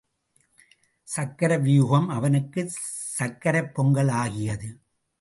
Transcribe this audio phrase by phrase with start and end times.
[1.07, 2.75] சக்கர வியூகம் அவனுக்குச்
[3.19, 4.69] சர்க்கரைப் பொங்கல் ஆகியது.